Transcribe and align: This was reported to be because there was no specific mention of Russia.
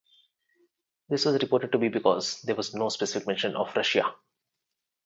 This 1.09 1.25
was 1.25 1.39
reported 1.39 1.73
to 1.73 1.77
be 1.77 1.89
because 1.89 2.41
there 2.41 2.55
was 2.55 2.73
no 2.73 2.89
specific 2.89 3.27
mention 3.27 3.55
of 3.55 3.75
Russia. 3.75 4.15